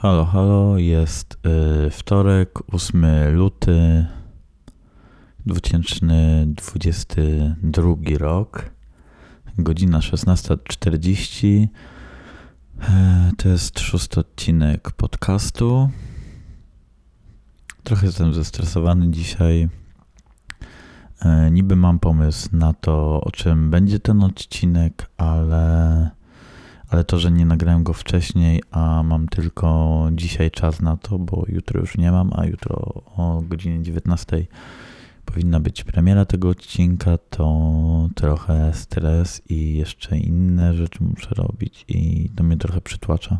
[0.00, 1.38] Halo, halo, jest
[1.86, 4.06] y, wtorek, 8 luty
[5.46, 8.70] 2022 rok,
[9.58, 11.66] godzina 16.40.
[12.80, 15.90] E, to jest szósty odcinek podcastu.
[17.82, 19.68] Trochę jestem zestresowany dzisiaj.
[21.20, 26.17] E, niby mam pomysł na to, o czym będzie ten odcinek, ale
[26.88, 31.44] ale to, że nie nagrałem go wcześniej, a mam tylko dzisiaj czas na to, bo
[31.48, 32.76] jutro już nie mam, a jutro
[33.16, 34.46] o godzinie 19
[35.24, 42.30] powinna być premiera tego odcinka, to trochę stres i jeszcze inne rzeczy muszę robić i
[42.36, 43.38] to mnie trochę przytłacza.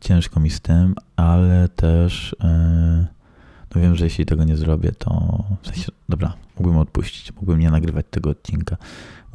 [0.00, 3.06] Ciężko mi z tym, ale też yy,
[3.74, 7.70] no wiem, że jeśli tego nie zrobię, to w sensie, dobra, mógłbym odpuścić, mógłbym nie
[7.70, 8.76] nagrywać tego odcinka,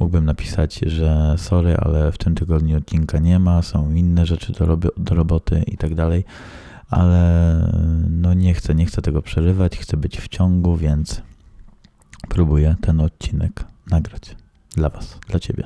[0.00, 4.76] Mógłbym napisać, że sorry, ale w tym tygodniu odcinka nie ma, są inne rzeczy do,
[4.96, 6.24] do roboty i tak dalej,
[6.88, 7.72] ale
[8.10, 11.22] no nie chcę, nie chcę tego przerywać, chcę być w ciągu, więc
[12.28, 14.36] próbuję ten odcinek nagrać
[14.74, 15.64] dla Was, dla Ciebie.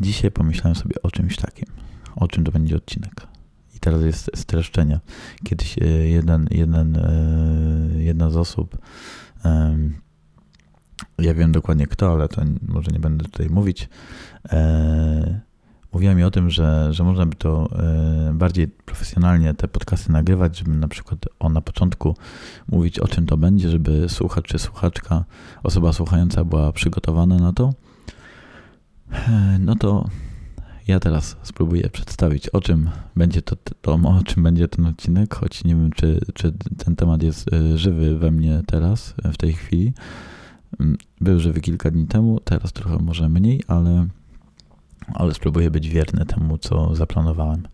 [0.00, 1.66] Dzisiaj pomyślałem sobie o czymś takim,
[2.16, 3.26] o czym to będzie odcinek.
[3.76, 5.00] I teraz jest streszczenie.
[5.44, 8.78] Kiedyś e, jeden, jeden, e, jedna z osób
[11.18, 13.88] ja wiem dokładnie kto, ale to może nie będę tutaj mówić.
[14.52, 15.40] E,
[15.92, 20.58] mówiła mi o tym, że, że można by to e, bardziej profesjonalnie te podcasty nagrywać,
[20.58, 22.16] żeby na przykład o na początku
[22.68, 25.24] mówić o czym to będzie, żeby słuchacz czy słuchaczka,
[25.62, 27.74] osoba słuchająca była przygotowana na to.
[29.12, 30.08] E, no to
[30.90, 35.64] ja teraz spróbuję przedstawić, o czym będzie to, to, o czym będzie ten odcinek, choć
[35.64, 36.52] nie wiem, czy, czy
[36.84, 39.92] ten temat jest żywy we mnie teraz, w tej chwili.
[40.80, 44.06] Mm, był żywy kilka dni temu, teraz trochę może mniej, ale,
[45.14, 47.68] ale spróbuję być wierny temu, co zaplanowałem.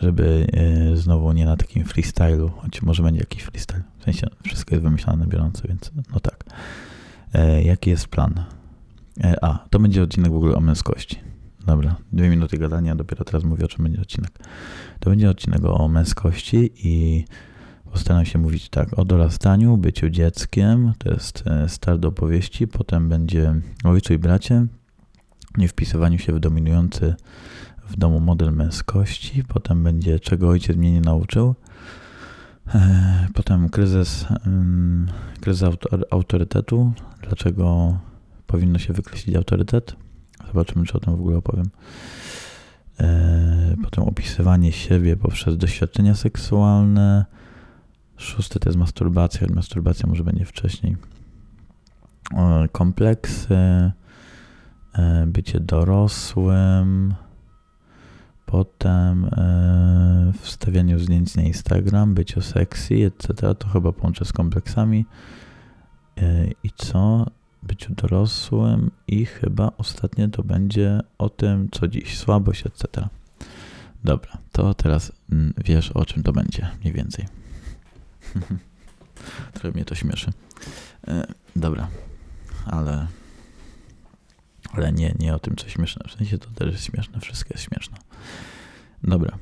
[0.00, 3.82] Żeby e, znowu nie na takim freestylu, choć może będzie jakiś freestyle.
[3.98, 6.44] W sensie wszystko jest wymyślane na bieżąco, więc no tak.
[7.34, 8.44] E, jaki jest plan?
[9.24, 11.31] E, a, to będzie odcinek w ogóle o męskości.
[11.66, 14.38] Dobra, dwie minuty gadania, dopiero teraz mówię o czym będzie odcinek.
[15.00, 17.24] To będzie odcinek o męskości i
[17.92, 23.08] Postaram się mówić tak o dorastaniu, byciu dzieckiem, to jest e, start do opowieści, potem
[23.08, 24.66] będzie ojcu i bracie,
[25.58, 27.14] nie wpisywaniu się w dominujący
[27.88, 31.54] w domu model męskości, potem będzie czego ojciec mnie nie nauczył,
[32.74, 34.26] e, potem kryzys,
[35.40, 35.68] kryzys
[36.10, 36.92] autorytetu,
[37.22, 37.98] dlaczego
[38.46, 39.96] powinno się wykreślić autorytet,
[40.46, 41.70] zobaczymy czy o tym w ogóle opowiem.
[43.00, 47.24] E, potem opisywanie siebie poprzez doświadczenia seksualne,
[48.22, 50.96] Szósty to jest masturbacja, masturbacja może będzie wcześniej.
[52.72, 53.92] Kompleksy, e,
[55.26, 57.14] bycie dorosłym,
[58.46, 63.54] potem e, wstawianie zdjęć na Instagram, bycie sexy, etc.
[63.54, 65.06] To chyba połączę z kompleksami.
[66.18, 67.26] E, I co?
[67.62, 73.08] Byciu dorosłym i chyba ostatnie to będzie o tym, co dziś, słabość, etc.
[74.04, 77.26] Dobra, to teraz mm, wiesz o czym to będzie mniej więcej.
[79.54, 80.32] Trochę mnie to śmieszy.
[81.08, 81.88] E, dobra,
[82.66, 83.06] ale,
[84.72, 86.04] ale nie, nie o tym, co śmieszne.
[86.08, 87.98] W sensie to też jest śmieszne, wszystko jest śmieszne.
[89.04, 89.38] Dobra,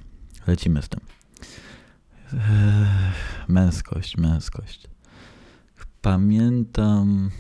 [0.47, 1.01] lecimy z tym.
[2.33, 3.13] E,
[3.49, 4.89] męskość, męskość.
[6.03, 7.31] Pamiętam.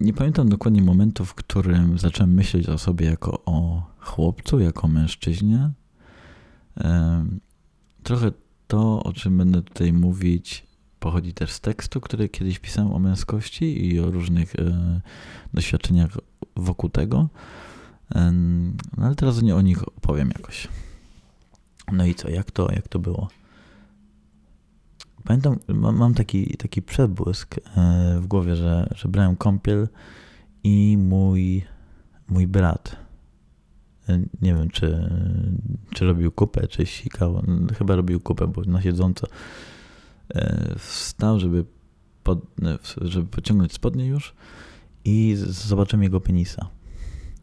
[0.00, 5.70] Nie pamiętam dokładnie momentu, w którym zacząłem myśleć o sobie jako o chłopcu, jako mężczyźnie.
[8.02, 8.32] Trochę
[8.66, 10.66] to, o czym będę tutaj mówić,
[11.00, 15.00] pochodzi też z tekstu, który kiedyś pisałem o męskości i o różnych e,
[15.54, 16.10] doświadczeniach
[16.56, 17.28] wokół tego.
[18.96, 20.68] No ale teraz nie o nich opowiem jakoś.
[21.92, 23.28] No i co, jak to, jak to było?
[25.24, 27.60] Pamiętam, mam, taki, taki przebłysk e,
[28.20, 29.88] w głowie, że, że brałem kąpiel
[30.64, 31.64] i mój,
[32.28, 32.96] mój brat
[34.42, 35.10] nie wiem, czy,
[35.94, 37.42] czy robił kupę, czy sikał.
[37.78, 39.26] Chyba robił kupę, bo na siedząco
[40.28, 41.64] e, wstał, żeby,
[42.22, 42.40] pod,
[43.02, 44.34] żeby pociągnąć spodnie już
[45.04, 46.68] i zobaczyłem jego penisa.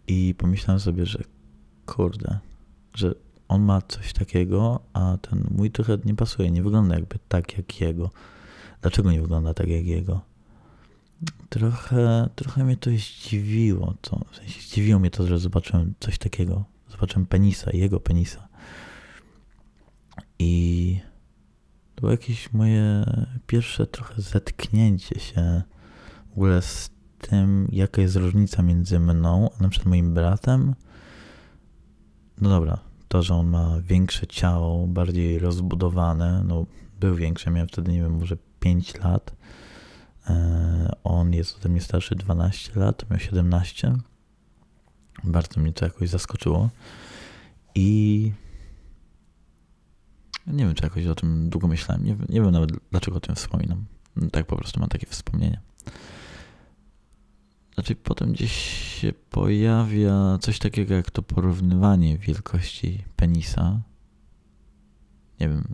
[0.07, 1.23] I pomyślałem sobie, że
[1.85, 2.39] kurde,
[2.93, 3.15] że
[3.47, 7.81] on ma coś takiego, a ten mój trochę nie pasuje, nie wygląda jakby tak jak
[7.81, 8.09] jego.
[8.81, 10.21] Dlaczego nie wygląda tak jak jego?
[11.49, 13.93] Trochę, trochę mnie to zdziwiło.
[14.01, 16.65] To, w sensie zdziwiło mnie to, że zobaczyłem coś takiego.
[16.89, 18.47] Zobaczyłem penisa, jego penisa.
[20.39, 20.99] I
[21.95, 23.05] to było jakieś moje
[23.47, 25.61] pierwsze trochę zetknięcie się
[26.29, 30.75] w ogóle z tym, jaka jest różnica między mną, a na przykład moim bratem.
[32.41, 36.65] No dobra, to, że on ma większe ciało, bardziej rozbudowane, no
[36.99, 39.35] był większy, miałem wtedy, nie wiem, może 5 lat.
[40.29, 43.93] E, on jest ode mnie starszy 12 lat, miał 17.
[45.23, 46.69] Bardzo mnie to jakoś zaskoczyło.
[47.75, 48.31] I
[50.47, 52.05] nie wiem, czy jakoś o tym długo myślałem.
[52.05, 53.85] Nie, nie wiem nawet, dlaczego o tym wspominam.
[54.31, 55.59] Tak po prostu mam takie wspomnienia.
[57.77, 58.51] Znaczy, potem gdzieś
[59.01, 63.81] się pojawia coś takiego jak to porównywanie wielkości penisa.
[65.39, 65.73] Nie wiem,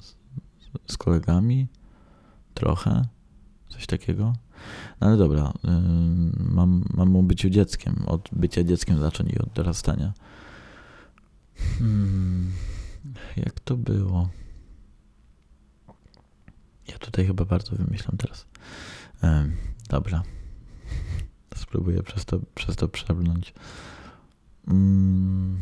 [0.00, 0.14] z,
[0.92, 1.66] z kolegami
[2.54, 3.02] trochę,
[3.68, 4.32] coś takiego.
[5.00, 5.70] No ale dobra, yy,
[6.38, 10.12] mam, mam o byciu dzieckiem, od bycia dzieckiem zacząć i od dorastania.
[11.78, 12.52] Hmm,
[13.36, 14.28] jak to było?
[16.88, 18.46] Ja tutaj chyba bardzo wymyślam teraz.
[19.88, 20.22] Dobra.
[21.62, 23.54] Spróbuję przez to, przez to przebrnąć.
[24.66, 25.60] Hmm,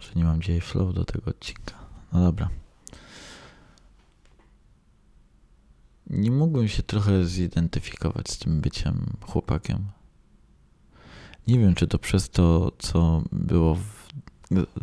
[0.00, 1.74] że nie mam dzisiaj flow do tego odcinka.
[2.12, 2.48] No dobra.
[6.10, 9.84] nie mógłbym się trochę zidentyfikować z tym byciem chłopakiem.
[11.46, 14.08] Nie wiem, czy to przez to, co było w...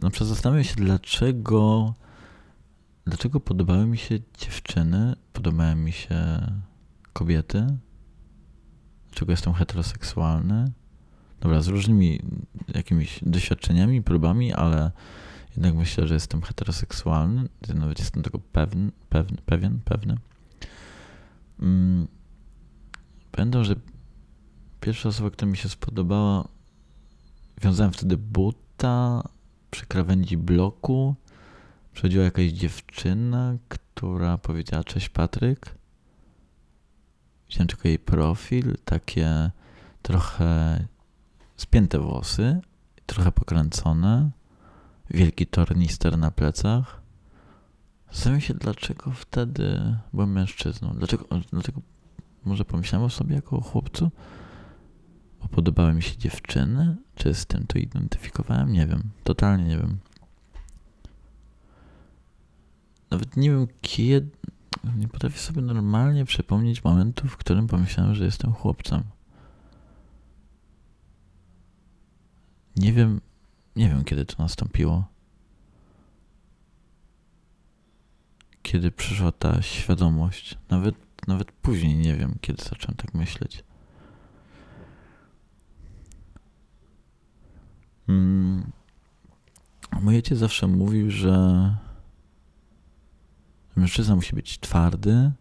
[0.01, 1.93] Na przykład zastanawiam się, dlaczego
[3.05, 6.17] dlaczego podobały mi się dziewczyny, podobały mi się
[7.13, 7.77] kobiety,
[9.15, 10.71] dlaczego jestem heteroseksualny.
[11.41, 12.19] Dobra, z różnymi
[12.73, 14.91] jakimiś doświadczeniami, próbami, ale
[15.51, 17.49] jednak myślę, że jestem heteroseksualny.
[17.75, 20.17] Nawet jestem tego pewny, pewny, pewien, pewny.
[21.59, 22.07] Mm,
[23.31, 23.75] pamiętam, że
[24.81, 26.47] pierwsza osoba, która mi się spodobała,
[27.61, 29.23] wiązałem wtedy buta
[29.71, 31.15] przy krawędzi bloku.
[31.93, 35.75] Przychodziła jakaś dziewczyna, która powiedziała cześć Patryk.
[37.49, 39.51] Widziałem tylko jej profil, takie
[40.01, 40.79] trochę
[41.57, 42.61] spięte włosy,
[43.05, 44.31] trochę pokręcone,
[45.09, 47.01] wielki tornister na plecach.
[48.11, 50.93] Zastanawiam się, dlaczego wtedy byłem mężczyzną.
[50.93, 51.81] Dlaczego, dlaczego
[52.45, 54.11] może pomyślałem o sobie jako o chłopcu?
[55.41, 56.95] Bo podobały mi się dziewczyny?
[57.15, 58.73] Czy z tym to identyfikowałem?
[58.73, 59.03] Nie wiem.
[59.23, 59.97] Totalnie nie wiem.
[63.11, 64.29] Nawet nie wiem kiedy...
[64.97, 69.03] Nie potrafię sobie normalnie przypomnieć momentu, w którym pomyślałem, że jestem chłopcem.
[72.75, 73.21] Nie wiem,
[73.75, 75.15] nie wiem kiedy to nastąpiło.
[78.65, 80.57] kiedy przyszła ta świadomość.
[80.69, 80.95] Nawet,
[81.27, 83.63] nawet później nie wiem, kiedy zacząłem tak myśleć.
[90.01, 91.75] Mój ojciec zawsze mówił, że
[93.75, 95.31] mężczyzna musi być twardy,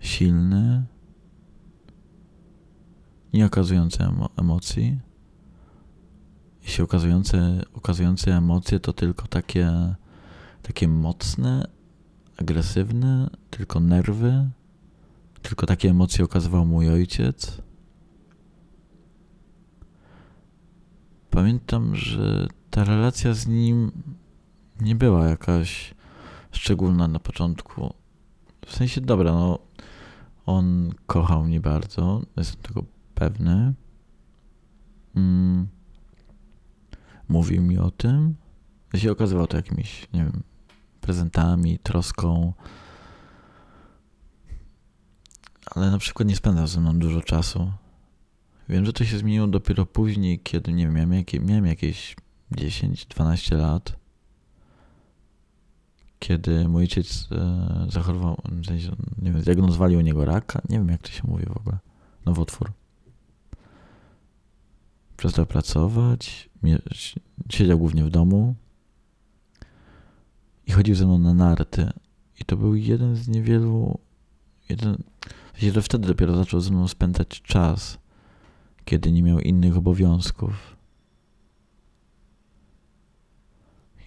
[0.00, 0.84] silny,
[3.32, 3.98] nie okazujący
[4.36, 5.00] emocji.
[6.62, 9.94] Jeśli okazujące, okazujące emocje to tylko takie
[10.62, 11.68] takie mocne,
[12.36, 14.50] agresywne, tylko nerwy,
[15.42, 17.62] tylko takie emocje okazywał mój ojciec.
[21.30, 23.92] Pamiętam, że ta relacja z nim
[24.80, 25.94] nie była jakaś
[26.52, 27.94] szczególna na początku.
[28.66, 29.58] W sensie, dobra, no,
[30.46, 32.84] on kochał mnie bardzo, jestem tego
[33.14, 33.74] pewny.
[35.16, 35.68] Mm.
[37.28, 38.34] Mówił mi o tym.
[38.94, 40.42] Się okazywał to jakimś, nie wiem,
[41.00, 42.52] prezentami, troską.
[45.74, 47.72] Ale na przykład nie spędzał ze mną dużo czasu.
[48.68, 52.16] Wiem, że to się zmieniło dopiero później, kiedy nie wiem, miałem, jakie, miałem jakieś
[52.52, 53.99] 10-12 lat.
[56.20, 58.42] Kiedy mój ojciec e, zachorował,
[59.22, 60.62] nie wiem, zdiagnozowali u niego raka.
[60.68, 61.78] Nie wiem, jak to się mówi w ogóle.
[62.26, 62.72] Nowotwór.
[65.16, 66.50] Przestał pracować,
[67.48, 68.54] siedział głównie w domu,
[70.70, 71.90] i chodził ze mną na narty.
[72.40, 73.98] I to był jeden z niewielu.
[74.68, 74.96] Jeden,
[75.62, 77.98] że wtedy dopiero zaczął ze mną spędzać czas,
[78.84, 80.76] kiedy nie miał innych obowiązków.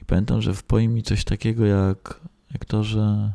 [0.03, 2.19] I pamiętam, że wpoi mi coś takiego jak,
[2.51, 3.33] jak to, że,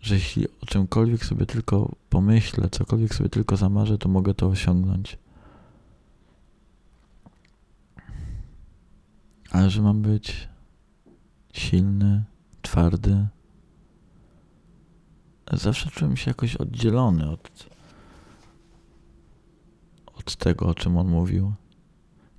[0.00, 5.18] że jeśli o czymkolwiek sobie tylko pomyślę, cokolwiek sobie tylko zamarzę, to mogę to osiągnąć.
[9.50, 10.48] Ale że mam być
[11.52, 12.24] silny,
[12.62, 13.26] twardy.
[15.52, 17.66] Zawsze czułem się jakoś oddzielony od,
[20.14, 21.52] od tego, o czym on mówił.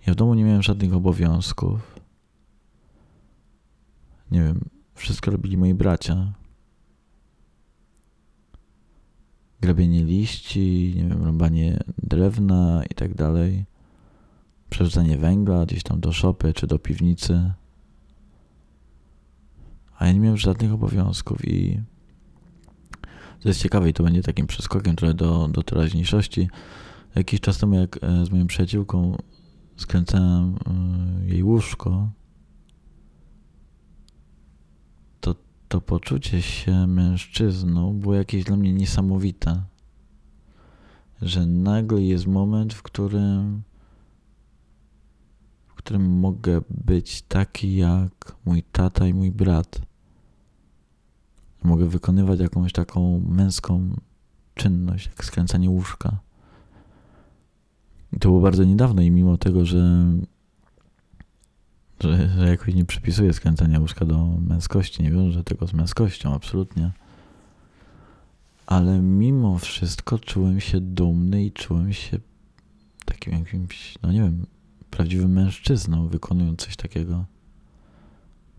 [0.08, 2.00] Ja w domu nie miałem żadnych obowiązków.
[4.32, 6.34] Nie wiem, wszystko robili moi bracia.
[9.62, 13.66] grabienie liści, nie wiem, rąbanie drewna i tak dalej,
[14.70, 17.52] przerzucanie węgla gdzieś tam do szopy czy do piwnicy.
[19.98, 21.82] A ja nie miałem żadnych obowiązków i
[23.40, 26.50] to jest ciekawe i to będzie takim przeskokiem trochę do, do teraźniejszości.
[27.16, 29.18] Jakiś czas temu, jak e, z moją przyjaciółką
[29.78, 32.10] skręcałem e, jej łóżko,
[35.20, 35.36] to
[35.68, 39.64] to poczucie się mężczyzną było jakieś dla mnie niesamowite.
[41.22, 43.64] Że nagle jest moment, w którym
[45.68, 49.82] w którym mogę być taki jak mój tata i mój brat.
[51.64, 53.96] Mogę wykonywać jakąś taką męską
[54.56, 56.18] czynność, jak skręcanie łóżka.
[58.14, 60.06] I to było bardzo niedawno i mimo tego, że,
[62.00, 66.92] że, że jakoś nie przypisuję skręcania łóżka do męskości, nie wiążę tego z męskością, absolutnie.
[68.66, 72.20] Ale mimo wszystko czułem się dumny i czułem się
[73.06, 74.46] takim jakimś, no nie wiem,
[74.90, 77.26] prawdziwym mężczyzną, wykonując coś takiego.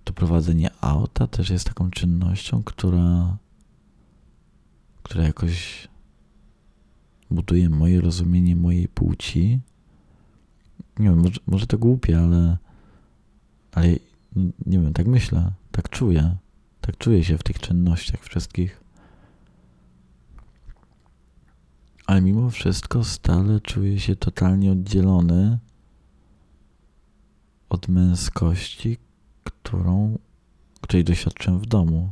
[0.04, 3.36] To prowadzenie auta też jest taką czynnością, która,
[5.02, 5.88] która jakoś
[7.30, 9.60] buduje moje rozumienie mojej płci.
[10.98, 12.56] Nie wiem, może, może to głupie, ale,
[13.72, 13.88] ale
[14.66, 16.36] nie wiem, tak myślę, tak czuję.
[16.80, 18.80] Tak czuję się w tych czynnościach wszystkich.
[22.06, 25.58] Ale mimo wszystko stale czuję się totalnie oddzielony
[27.68, 28.96] od męskości,
[29.44, 30.18] którą,
[30.80, 32.10] której doświadczyłem w domu.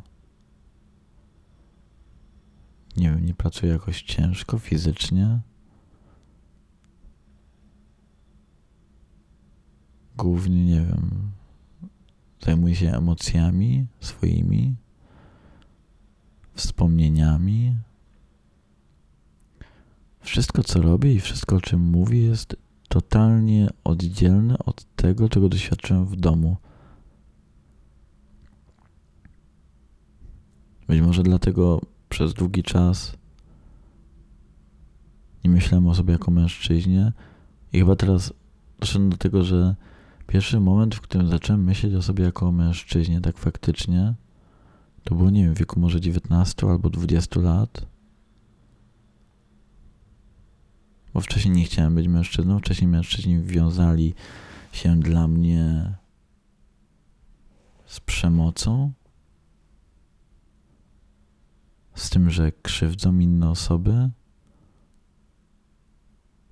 [2.97, 5.41] Nie wiem, nie pracuję jakoś ciężko fizycznie.
[10.17, 11.31] Głównie, nie wiem,
[12.41, 14.76] zajmuję się emocjami swoimi,
[16.55, 17.76] wspomnieniami.
[20.21, 22.57] Wszystko, co robię i wszystko, o czym mówię, jest
[22.88, 26.57] totalnie oddzielne od tego, czego doświadczyłem w domu.
[30.88, 31.81] Być może dlatego
[32.16, 33.16] przez długi czas.
[35.44, 37.12] Nie myślałem o sobie jako mężczyźnie.
[37.73, 38.32] I chyba teraz
[38.80, 39.75] doszedłem do tego, że
[40.26, 44.14] pierwszy moment, w którym zacząłem myśleć o sobie jako o mężczyźnie, tak faktycznie,
[45.04, 47.87] to było, nie wiem, w wieku może 19 albo 20 lat.
[51.14, 54.14] Bo wcześniej nie chciałem być mężczyzną, wcześniej mężczyźni wiązali
[54.73, 55.94] się dla mnie
[57.87, 58.92] z przemocą,
[61.97, 64.11] z tym, że krzywdzą inne osoby,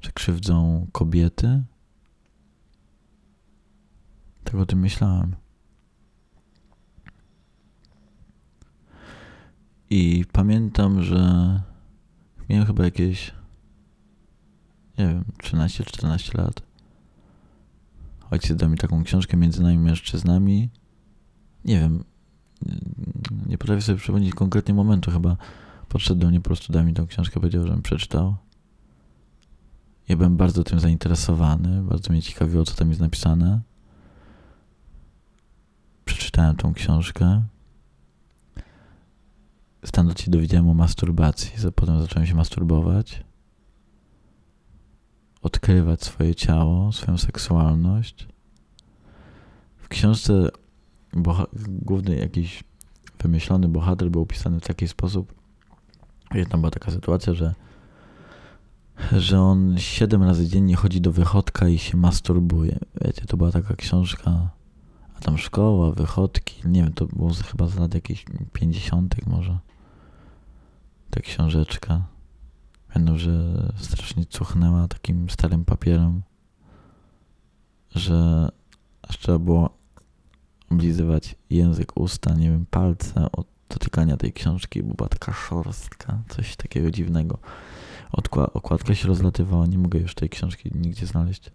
[0.00, 1.62] że krzywdzą kobiety.
[4.44, 5.36] Tak o tym myślałem.
[9.90, 11.20] I pamiętam, że
[12.48, 13.34] miałem chyba jakieś,
[14.98, 16.62] nie wiem, 13-14 lat.
[18.30, 20.70] Ojciec dał mi taką książkę między nami mężczyznami.
[21.64, 22.04] Nie wiem,
[23.46, 25.36] nie potrafię sobie przypomnieć konkretnie momentu, chyba
[25.88, 28.36] podszedł do mnie, po prostu dał mi tą książkę, powiedział, żebym przeczytał.
[30.08, 33.60] Ja byłem bardzo tym zainteresowany, bardzo mnie ciekawiło, co tam jest napisane.
[36.04, 37.42] Przeczytałem tą książkę.
[39.84, 43.24] Stanąć się dowiedziałem o masturbacji, potem zacząłem się masturbować,
[45.42, 48.28] odkrywać swoje ciało, swoją seksualność.
[49.76, 50.48] W książce
[51.68, 52.64] główny jakiś
[53.22, 55.34] wymyślony bohater był opisany w taki sposób,
[56.34, 57.54] że tam była taka sytuacja, że
[59.12, 62.78] że on siedem razy dziennie chodzi do wychodka i się masturbuje.
[63.04, 64.50] Wiecie, to była taka książka,
[65.16, 69.58] a tam szkoła, wychodki, nie wiem, to było chyba z lat jakichś pięćdziesiątych może.
[71.10, 72.02] Ta książeczka.
[72.92, 73.32] Pamiętam, że
[73.76, 76.22] strasznie cuchnęła takim starym papierem,
[77.94, 78.48] że
[79.02, 79.70] aż trzeba było
[80.74, 87.38] oblizywać język, usta, nie wiem, palce od dotykania tej książki, taka szorstka, coś takiego dziwnego.
[88.12, 91.50] Odkła okładka się rozlatywała, nie mogę już tej książki nigdzie znaleźć.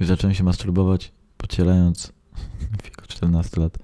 [0.00, 2.12] Już zacząłem się masturbować, pocierając
[2.78, 3.78] w wieku 14 lat,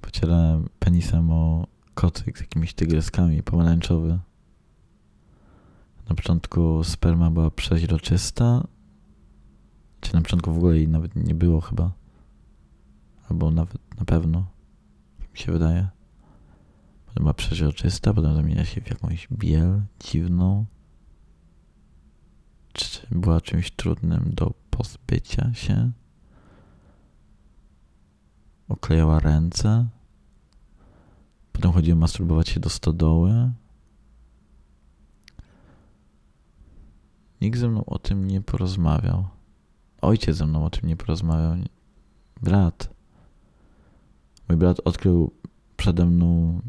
[0.00, 4.18] pocierałem penisem o kocyk z jakimiś tygreskami, pomarańczowy.
[6.08, 8.62] Na początku sperma była przeźroczysta,
[10.00, 11.92] czy na początku w ogóle jej nawet nie było chyba.
[13.30, 14.46] Albo nawet na pewno.
[15.32, 15.88] Mi się wydaje.
[17.06, 20.66] Potem była przeźroczysta, potem zamienia się w jakąś biel dziwną.
[22.72, 25.90] Czy była czymś trudnym do pozbycia się.
[28.68, 29.86] Oklejała ręce.
[31.52, 33.52] Potem chodziłem masturbować się do stodoły.
[37.40, 39.35] Nikt ze mną o tym nie porozmawiał.
[40.06, 41.56] Ojciec ze mną o tym nie porozmawiał.
[42.42, 42.90] Brat.
[44.48, 45.32] Mój brat odkrył
[45.76, 46.60] przede mną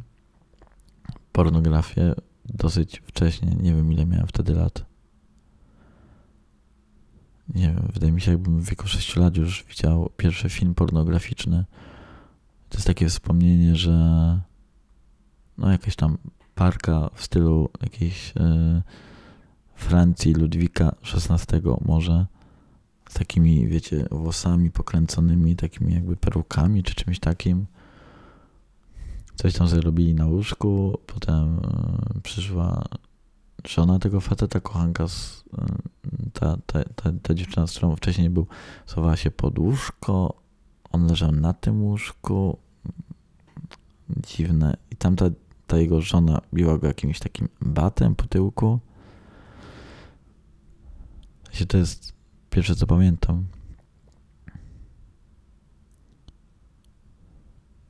[1.31, 2.15] pornografię
[2.45, 3.55] dosyć wcześnie.
[3.61, 4.85] Nie wiem, ile miałem wtedy lat.
[7.53, 11.65] Nie wiem, wydaje mi się, jakbym w wieku 6 lat już widział pierwszy film pornograficzny.
[12.69, 13.91] To jest takie wspomnienie, że
[15.57, 16.17] no jakaś tam
[16.55, 18.81] parka w stylu jakiejś yy,
[19.75, 22.25] Francji Ludwika XVI może
[23.19, 27.65] takimi, wiecie, włosami pokręconymi, takimi jakby perukami czy czymś takim.
[29.35, 31.61] Coś tam zrobili na łóżku, potem
[32.15, 32.83] yy, przyszła
[33.67, 38.47] żona tego faceta, kochanka, z, yy, ta, ta, ta, ta dziewczyna, z którą wcześniej był,
[38.85, 40.33] schowała się pod łóżko,
[40.91, 42.57] on leżał na tym łóżku,
[44.09, 44.77] dziwne.
[44.91, 45.25] I tamta
[45.67, 48.79] ta jego żona biła go jakimś takim batem po tyłku.
[51.67, 52.16] To jest
[52.57, 53.45] pierwsze, co pamiętam.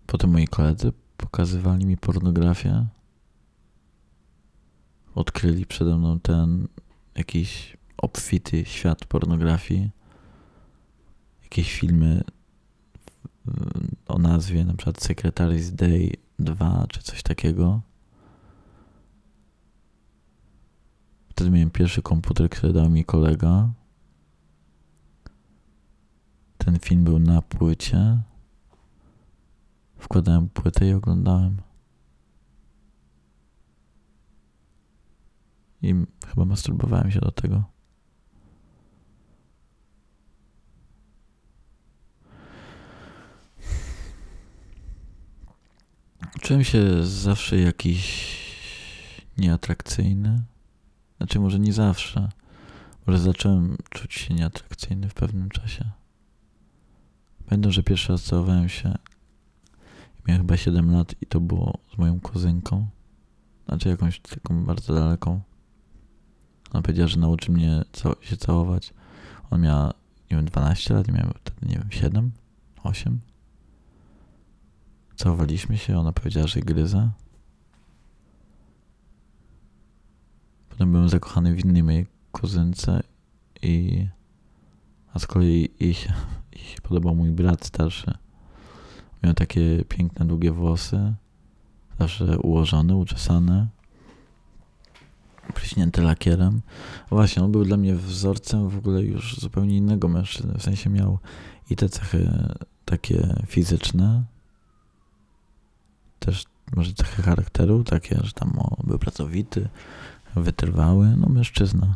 [0.07, 2.87] Potem moi koledzy pokazywali mi pornografię.
[5.15, 6.67] Odkryli przede mną ten
[7.15, 9.89] jakiś obfity świat pornografii.
[11.43, 12.23] Jakieś filmy
[14.07, 17.81] o nazwie na przykład Secretary's Day 2 czy coś takiego.
[21.29, 23.69] Wtedy miałem pierwszy komputer, który dał mi kolega.
[26.67, 28.21] Ten film był na płycie.
[29.97, 31.61] Wkładałem płytę i oglądałem.
[35.81, 35.93] I
[36.27, 37.63] chyba masturbowałem się do tego.
[46.41, 48.27] Czułem się zawsze jakiś
[49.37, 50.43] nieatrakcyjny.
[51.17, 52.29] Znaczy, może nie zawsze.
[53.05, 55.91] Może zacząłem czuć się nieatrakcyjny w pewnym czasie.
[57.47, 58.93] Pamiętam, że pierwszy raz całowałem się.
[60.27, 62.87] Miałem chyba 7 lat i to było z moją kuzynką.
[63.65, 65.41] Znaczy jakąś taką bardzo daleką.
[66.71, 67.83] Ona powiedziała, że nauczy mnie
[68.21, 68.93] się całować.
[69.49, 69.93] Ona miała,
[70.31, 72.31] nie wiem, 12 lat, ja miałem wtedy, nie wiem, 7,
[72.83, 73.19] 8.
[75.15, 77.11] Całowaliśmy się, ona powiedziała, że gryza.
[80.69, 83.03] Potem byłem zakochany w innej mojej kuzynce
[83.61, 84.07] i...
[85.13, 85.95] A z kolei jej
[86.57, 88.13] jej się podobał mój brat starszy.
[89.23, 91.13] Miał takie piękne, długie włosy.
[91.99, 93.67] Zawsze ułożone, uczesane.
[95.53, 96.61] Pryśnięte lakierem.
[97.09, 100.53] Właśnie, on był dla mnie wzorcem w ogóle już zupełnie innego mężczyzny.
[100.57, 101.19] W sensie miał
[101.69, 102.31] i te cechy
[102.85, 104.23] takie fizyczne,
[106.19, 109.69] też może cechy charakteru, takie, że tam był pracowity,
[110.35, 111.95] wytrwały, no mężczyzna.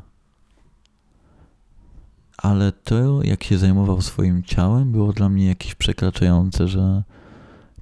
[2.42, 7.04] Ale to, jak się zajmował swoim ciałem, było dla mnie jakieś przekraczające, że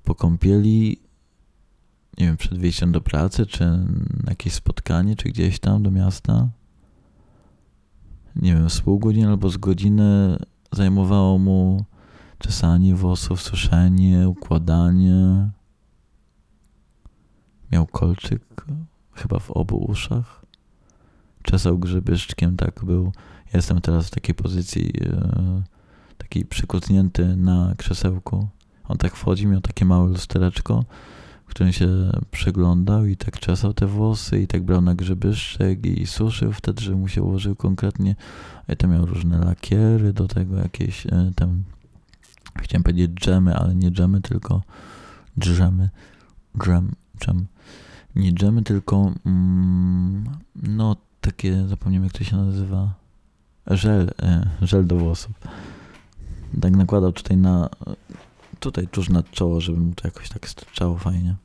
[0.04, 0.98] po kąpieli,
[2.17, 3.65] nie wiem, przed wyjściem do pracy, czy
[4.24, 6.50] na jakieś spotkanie, czy gdzieś tam do miasta,
[8.36, 10.38] nie wiem, z pół godziny albo z godziny
[10.72, 11.86] zajmowało mu
[12.38, 15.50] czesanie włosów, suszenie, układanie,
[17.72, 18.65] Miał kolczyk
[19.13, 20.45] chyba w obu uszach.
[21.43, 23.12] Czesał grzybyszczkiem, tak był.
[23.54, 25.62] Jestem teraz w takiej pozycji, e,
[26.18, 28.48] taki przykucnięty na krzesełku.
[28.88, 30.86] On tak wchodzi, miał takie małe lustereczko,
[31.46, 31.88] w którym się
[32.32, 36.96] przyglądał i tak czesał te włosy i tak brał na grzybyszczek i suszył wtedy, że
[36.96, 38.16] mu się ułożył konkretnie.
[38.70, 41.64] I to miał różne lakiery, do tego jakieś e, tam,
[42.62, 44.62] chciałem powiedzieć dżemy, ale nie dżemy, tylko
[45.40, 45.90] dżemy,
[46.58, 47.48] dżem, dżem
[48.16, 50.24] nie dżemy, tylko mm,
[50.56, 52.94] no takie, zapomniałem jak to się nazywa,
[53.69, 55.32] żel, e, żel do włosów.
[56.62, 57.69] Tak nakładał tutaj na,
[58.60, 61.36] tutaj tuż nad czoło, żeby mu to jakoś tak styczało fajnie.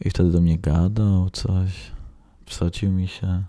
[0.00, 1.92] I wtedy do mnie gadał coś,
[2.46, 3.44] psocił mi się.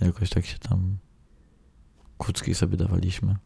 [0.00, 0.98] Jakoś tak się tam
[2.18, 3.36] kucki sobie dawaliśmy.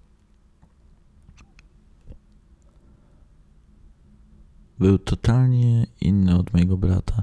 [4.79, 7.23] Był totalnie inny od mojego brata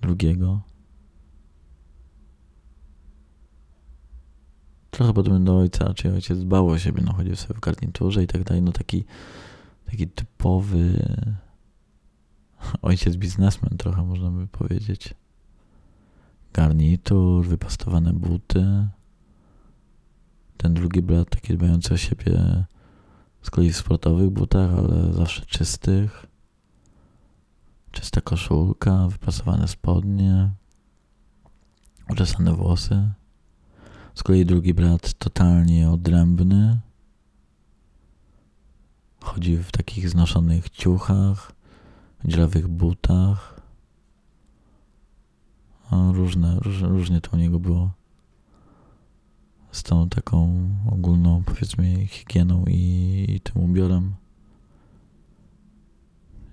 [0.00, 0.60] drugiego.
[5.00, 8.26] Trochę podobny do ojca, czyli ojciec dbał o siebie, no chodził sobie w garniturze i
[8.26, 9.04] tak dalej, no taki,
[9.86, 11.06] taki typowy
[12.82, 15.14] ojciec biznesmen trochę można by powiedzieć.
[16.52, 18.88] Garnitur, wypastowane buty.
[20.56, 22.64] Ten drugi brat taki dbający o siebie
[23.42, 26.26] z kolei w sportowych butach, ale zawsze czystych.
[27.90, 30.50] Czysta koszulka, wyprasowane spodnie,
[32.10, 33.10] uczesane włosy.
[34.14, 36.80] Z kolei drugi brat totalnie odrębny.
[39.20, 41.52] Chodzi w takich znoszonych ciuchach,
[42.24, 43.60] dziurawych butach.
[45.92, 47.90] No, różne, różne, różnie to u niego było.
[49.72, 54.14] Z tą taką ogólną, powiedzmy, higieną i, i tym ubiorem.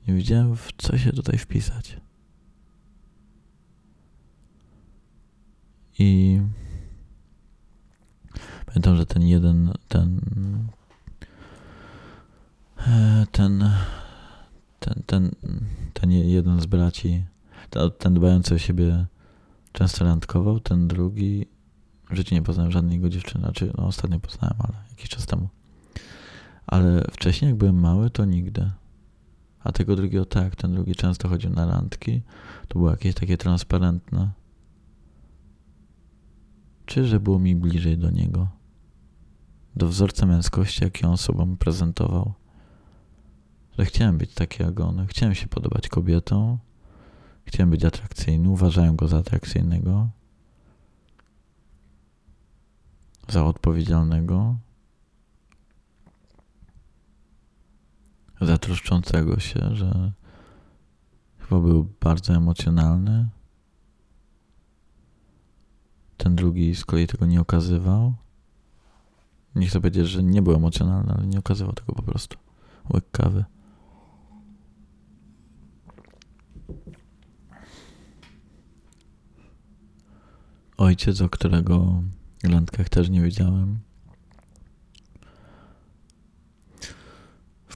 [0.07, 1.97] Nie wiedziałem, w co się tutaj wpisać.
[5.99, 6.41] I
[8.65, 10.21] pamiętam, że ten jeden, ten,
[12.87, 13.69] e, ten,
[14.79, 15.31] ten, ten,
[15.93, 16.11] ten
[16.97, 17.23] braci,
[17.97, 19.05] ten dbający o siebie
[19.71, 21.45] często randkował, ten drugi
[22.09, 25.49] w życiu nie poznałem żadnej jego dziewczyny, znaczy no ostatnio poznałem, ale jakiś czas temu.
[26.67, 28.71] Ale wcześniej jak byłem mały, to nigdy.
[29.59, 32.21] A tego drugiego tak, ten drugi często chodził na randki.
[32.67, 34.31] To było jakieś takie transparentne.
[36.85, 38.47] Czy że było mi bliżej do niego?
[39.75, 42.33] Do wzorca męskości, jaki on sobą prezentował.
[43.79, 45.07] Że chciałem być taki jak on.
[45.07, 46.57] Chciałem się podobać kobietom.
[47.47, 48.49] Chciałem być atrakcyjny.
[48.49, 50.09] Uważałem go za atrakcyjnego.
[53.27, 54.55] Za odpowiedzialnego.
[58.41, 60.11] zatroszczącego się, że
[61.39, 63.27] chyba był bardzo emocjonalny.
[66.17, 68.13] Ten drugi z kolei tego nie okazywał.
[69.55, 72.37] Nie chcę powiedzieć, że nie był emocjonalny, ale nie okazywał tego po prostu.
[72.93, 73.45] Łyk kawy.
[80.77, 82.03] Ojciec, o którego
[82.43, 83.79] randkach też nie wiedziałem,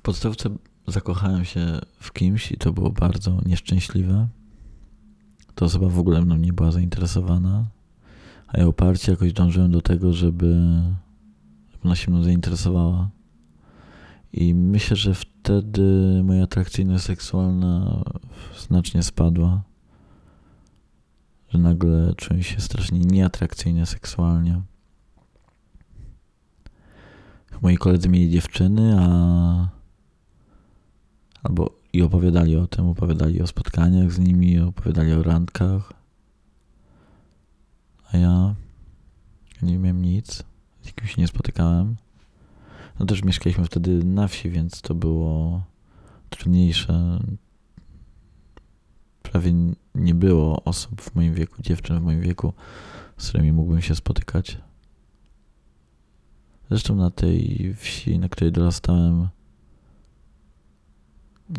[0.01, 0.49] W podstawce
[0.87, 4.27] zakochałem się w kimś i to było bardzo nieszczęśliwe.
[5.55, 7.65] To osoba w ogóle mną nie była zainteresowana,
[8.47, 10.55] a ja uparcie jakoś dążyłem do tego, żeby
[11.83, 13.09] ona się mną zainteresowała.
[14.33, 18.03] I myślę, że wtedy moja atrakcyjność seksualna
[18.59, 19.63] znacznie spadła.
[21.53, 24.61] Że nagle czułem się strasznie nieatrakcyjny seksualnie.
[27.61, 29.81] Moi koledzy mieli dziewczyny, a
[31.43, 35.93] Albo i opowiadali o tym, opowiadali o spotkaniach z nimi, opowiadali o randkach.
[38.11, 38.55] A ja
[39.61, 40.43] nie miałem nic,
[40.81, 41.95] z nikim się nie spotykałem.
[42.99, 45.63] No też mieszkaliśmy wtedy na wsi, więc to było
[46.29, 47.19] trudniejsze.
[49.23, 49.53] Prawie
[49.95, 52.53] nie było osób w moim wieku, dziewczyn w moim wieku,
[53.17, 54.57] z którymi mógłbym się spotykać.
[56.69, 59.27] Zresztą na tej wsi, na której dorastałem,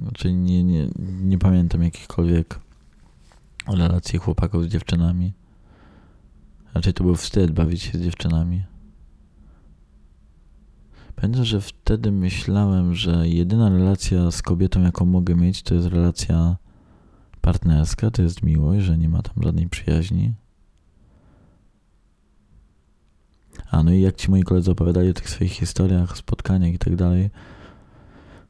[0.03, 0.89] znaczy nie, nie,
[1.23, 2.61] nie pamiętam jakichkolwiek
[3.69, 5.33] relacji chłopaków z dziewczynami.
[6.75, 8.65] Raczej to był wstyd bawić się z dziewczynami.
[11.17, 16.57] Pamiętam, że wtedy myślałem, że jedyna relacja z kobietą, jaką mogę mieć, to jest relacja
[17.43, 20.33] partnerska, to jest miłość, że nie ma tam żadnej przyjaźni.
[23.71, 26.97] A no i jak ci moi koledzy opowiadali o tych swoich historiach, spotkaniach i tak
[26.97, 27.31] dalej,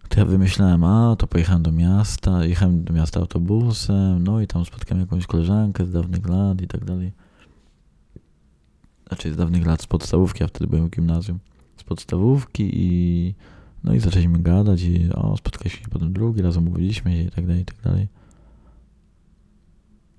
[0.08, 4.64] to ja wymyślałem, a to pojechałem do miasta, jechałem do miasta autobusem, no i tam
[4.64, 7.12] spotkałem jakąś koleżankę z dawnych lat i tak dalej.
[9.08, 11.38] Znaczy z dawnych lat, z podstawówki, a wtedy byłem w gimnazjum.
[11.76, 13.34] Z podstawówki i
[13.84, 17.46] no i zaczęliśmy gadać i o, spotkaliśmy się potem drugi raz, omówiliśmy się i tak
[17.46, 18.08] dalej, i tak dalej.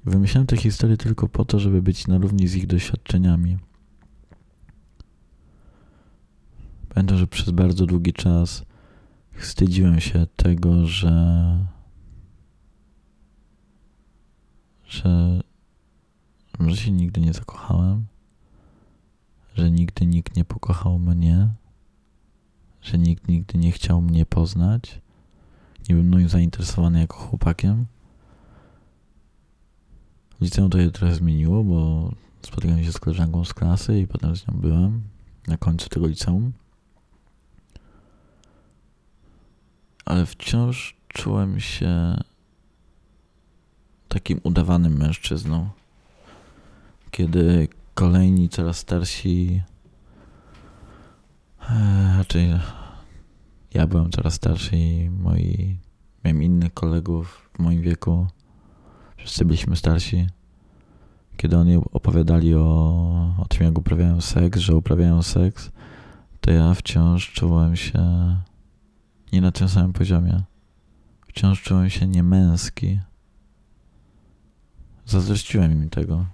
[0.06, 3.58] Wymyślałem te historie tylko po to, żeby być na równi z ich doświadczeniami.
[6.89, 8.66] Pamiętam, że przez bardzo długi czas
[9.32, 11.13] wstydziłem się tego, że
[14.94, 15.42] że,
[16.60, 18.06] że się nigdy nie zakochałem,
[19.56, 21.50] że nigdy nikt nie pokochał mnie,
[22.82, 25.02] że nikt nigdy nie chciał mnie poznać,
[25.89, 27.86] nie był mną zainteresowany jako chłopakiem.
[30.43, 34.47] Liceum to się trochę zmieniło, bo spotykałem się z koleżanką z klasy i potem z
[34.47, 35.01] nią byłem
[35.47, 36.51] na końcu tego liceum.
[40.06, 42.17] ale wciąż czułem się
[44.08, 45.69] takim udawanym mężczyzną.
[47.12, 49.62] Kiedy kolejni, coraz starsi,
[51.69, 52.49] e, raczej
[53.73, 55.77] ja byłem coraz starszy i moi,
[56.23, 58.27] miałem innych kolegów w moim wieku,
[59.24, 60.28] wszyscy byliśmy starsi.
[61.38, 65.72] Kiedy oni opowiadali o, o tym, jak uprawiają seks, że uprawiają seks,
[66.42, 68.02] to ja wciąż czułem się
[69.34, 70.44] nie na tym samym poziomie.
[71.28, 73.00] Wciąż czułem się niemęski.
[75.06, 76.26] Zazdrościłem im tego.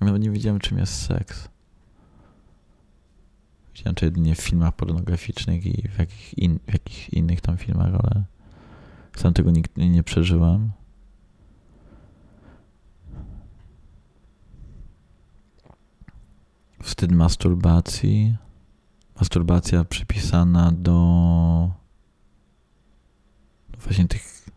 [0.00, 1.48] Nawet nie wiedziałem, czym jest seks.
[3.74, 7.94] Widziałem to jedynie w filmach pornograficznych i w, jakich in, w jakichś innych tam filmach,
[7.94, 8.24] ale
[9.16, 10.70] sam tego nigdy nie przeżyłem.
[16.82, 18.36] Wstyd masturbacji.
[19.20, 21.70] Masturbacja przypisana do
[23.78, 24.48] właśnie tych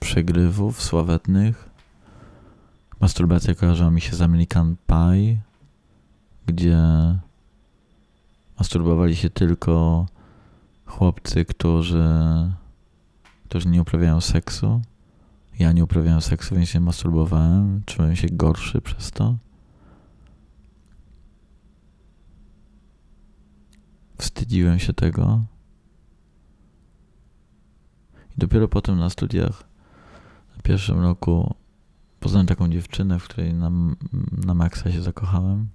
[0.00, 1.70] przegrywów sławetnych.
[3.00, 5.38] Masturbacja kojarzyła mi się z American Pie,
[6.46, 6.78] gdzie
[8.58, 10.06] masturbowali się tylko
[10.86, 12.04] chłopcy, którzy,
[13.44, 14.82] którzy nie uprawiają seksu.
[15.58, 17.82] Ja nie uprawiałem seksu, więc się masturbowałem.
[17.86, 19.34] Czułem się gorszy przez to.
[24.18, 25.44] Wstydziłem się tego.
[28.36, 29.64] I dopiero potem na studiach,
[30.58, 31.54] w pierwszym roku,
[32.20, 33.70] poznałem taką dziewczynę, w której na,
[34.46, 35.68] na maksa się zakochałem.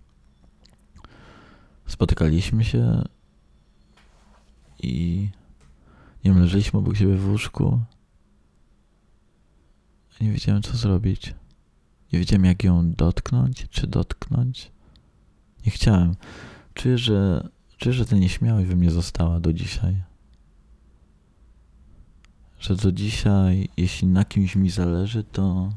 [1.88, 3.02] Spotykaliśmy się
[4.80, 5.30] i
[6.26, 7.80] nie wiem, leżeliśmy obok siebie w łóżku.
[10.22, 11.36] Nie wiedziałem, co zrobić.
[12.14, 14.72] Nie wiedziałem, jak ją dotknąć, czy dotknąć.
[15.66, 16.16] Nie chciałem.
[16.74, 20.02] Czuję, że, czuję, że ta nieśmiałość we mnie została do dzisiaj.
[22.60, 25.70] Że do dzisiaj, jeśli na kimś mi zależy, to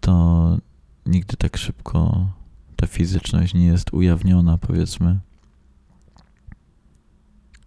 [0.00, 0.58] to
[1.06, 2.26] nigdy tak szybko
[2.76, 5.18] ta fizyczność nie jest ujawniona, powiedzmy.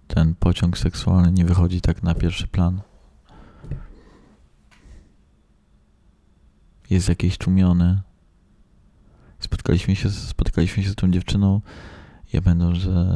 [0.08, 2.82] Ten pociąg seksualny nie wychodzi tak na pierwszy plan.
[6.90, 8.09] Jest jakieś tłumione.
[9.40, 11.62] Spotkaliśmy się, spotkaliśmy się z tą dziewczyną.
[12.34, 13.16] Ja będę, że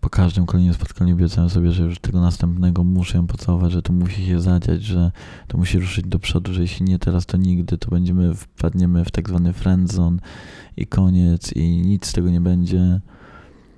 [0.00, 3.92] po każdym kolejnym spotkaniu obiecałem sobie, że już tego następnego muszę ją pocałować, że to
[3.92, 5.12] musi się zadziać, że
[5.46, 9.10] to musi ruszyć do przodu, że jeśli nie teraz, to nigdy, to będziemy, wpadniemy w
[9.10, 10.18] tak zwany friendzone
[10.76, 13.00] i koniec i nic z tego nie będzie.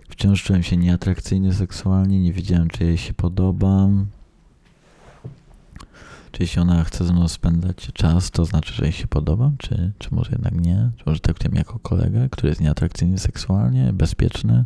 [0.09, 4.07] Wciąż czułem się nieatrakcyjny seksualnie, nie wiedziałem, czy jej się podobam.
[6.33, 9.93] Czy jeśli ona chce ze mną spędzać czas, to znaczy, że jej się podobam, czy,
[9.99, 10.91] czy może jednak nie?
[10.97, 14.65] Czy może traktujemy jako kolegę, który jest nieatrakcyjny seksualnie, bezpieczny?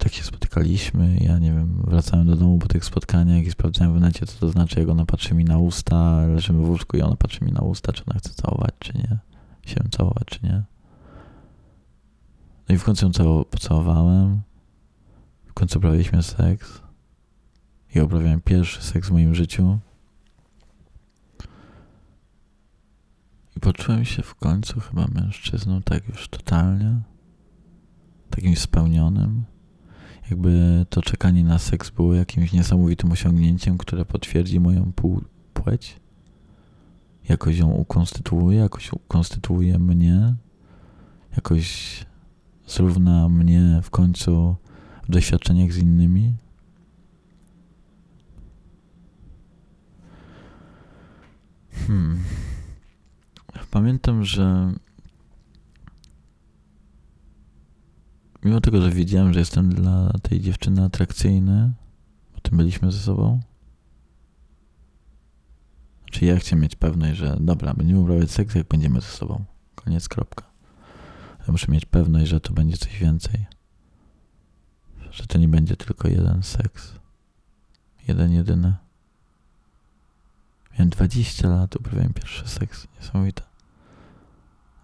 [0.00, 1.16] tak się spotykaliśmy.
[1.20, 4.48] Ja nie wiem, wracałem do domu po tych spotkaniach i sprawdzałem w necie, co to
[4.50, 7.60] znaczy, jak ona patrzy mi na usta, leżymy w łóżku i ona patrzy mi na
[7.60, 9.18] usta, czy ona chce całować, czy nie.
[9.66, 10.62] Się całować, czy nie.
[12.68, 14.40] No i w końcu ją pocałowałem.
[15.50, 16.82] W końcu uprawiliśmy seks.
[17.94, 19.78] I uprawiałem pierwszy seks w moim życiu.
[23.56, 27.00] I poczułem się w końcu chyba mężczyzną tak już totalnie.
[28.30, 29.44] Takim spełnionym
[30.30, 34.92] jakby to czekanie na seks było jakimś niesamowitym osiągnięciem, które potwierdzi moją
[35.54, 36.00] płeć.
[37.28, 40.34] Jakoś ją ukonstytuuje, jakoś ukonstytuuje mnie,
[41.36, 41.98] jakoś
[42.66, 44.56] zrówna mnie w końcu
[45.10, 46.34] doświadczeniach z innymi.
[51.86, 52.22] Hmm.
[53.70, 54.72] Pamiętam, że
[58.44, 61.72] mimo tego, że wiedziałem, że jestem dla tej dziewczyny atrakcyjny,
[62.38, 63.40] o tym byliśmy ze sobą.
[66.02, 69.44] Znaczy ja chcę mieć pewność, że dobra, będziemy uprawiać seks, jak będziemy ze sobą.
[69.74, 70.44] Koniec, kropka.
[71.46, 73.46] Ja muszę mieć pewność, że to będzie coś więcej.
[75.10, 76.92] Że to nie będzie tylko jeden seks.
[78.08, 78.76] Jeden, jedyny.
[80.72, 82.86] Miałem 20 lat, uprawiałem pierwszy seks.
[82.96, 83.42] Niesamowite.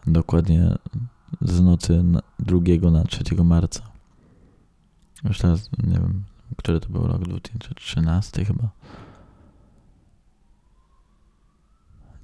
[0.07, 0.75] Dokładnie
[1.41, 2.05] z nocy
[2.39, 3.83] 2 na 3 marca.
[5.25, 6.25] Już teraz nie wiem,
[6.57, 8.69] który to był rok, 2013 chyba.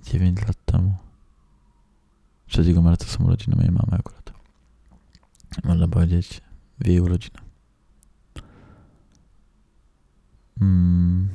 [0.03, 0.97] 9 lat temu.
[2.47, 4.33] 3 marca są urodziny mojej mamy akurat.
[5.65, 6.41] Można powiedzieć
[6.81, 7.52] w jej urodziny.
[10.61, 11.29] Mm.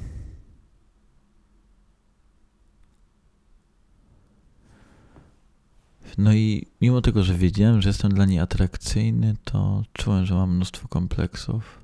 [6.18, 10.56] No i mimo tego, że wiedziałem, że jestem dla niej atrakcyjny, to czułem, że mam
[10.56, 11.82] mnóstwo kompleksów.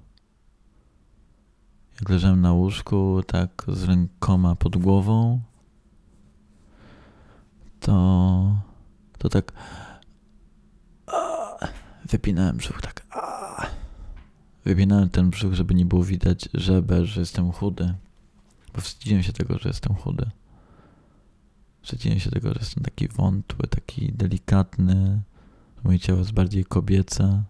[2.00, 5.42] Jak leżałem na łóżku, tak z rękoma pod głową,
[7.80, 8.62] to,
[9.18, 9.54] to tak
[12.10, 13.06] wypinałem brzuch, tak
[14.66, 17.94] wypinałem ten brzuch, żeby nie było widać żeber, że jestem chudy,
[18.74, 20.26] bo wstydziłem się tego, że jestem chudy.
[21.82, 25.22] Przecinam się tego, że jestem taki wątły, taki delikatny.
[25.84, 27.44] Moje ciało jest bardziej kobiece.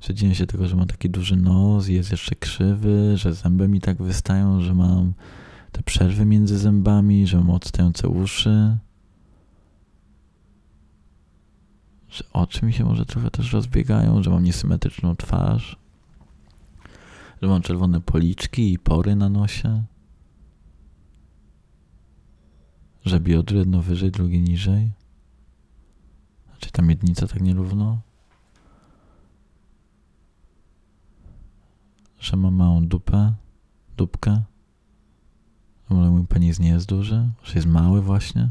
[0.00, 4.02] Przecinam się tego, że mam taki duży nos, jest jeszcze krzywy, że zęby mi tak
[4.02, 5.12] wystają, że mam
[5.72, 8.78] te przerwy między zębami, że mam odstające uszy.
[12.08, 15.76] Że oczy mi się może trochę też rozbiegają, że mam niesymetryczną twarz.
[17.42, 19.84] Że mam czerwone policzki i pory na nosie.
[23.04, 24.92] Że biodry jedno wyżej, drugie niżej.
[26.48, 28.00] Znaczy ta miednica tak nierówno.
[32.18, 33.34] Że mam małą dupę,
[33.96, 34.42] dupkę.
[35.88, 38.50] Ale mój penis nie jest duży, że jest mały właśnie.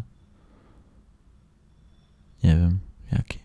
[2.44, 2.80] Nie wiem,
[3.12, 3.45] jaki.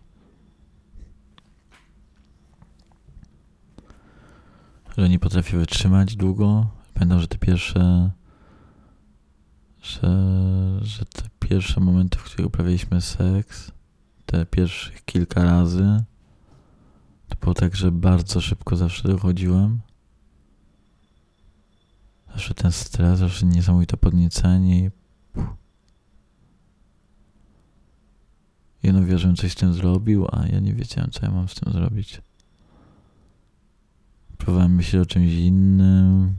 [4.99, 6.71] Że nie potrafię wytrzymać długo.
[6.95, 8.11] Pamiętam, że te pierwsze
[9.83, 10.09] że,
[10.83, 13.73] że te pierwsze momenty, w których uprawialiśmy seks,
[14.27, 16.05] te pierwszych kilka razy,
[17.29, 19.81] to było tak, że bardzo szybko zawsze dochodziłem.
[22.29, 24.91] Zawsze ten stres, zawsze niesamowite podniecenie
[28.83, 31.55] Jedno wie, żebym coś z tym zrobił, a ja nie wiedziałem, co ja mam z
[31.55, 32.23] tym zrobić.
[34.41, 36.35] Próbowałem myśleć o czymś innym,